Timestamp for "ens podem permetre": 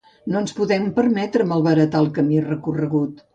0.43-1.47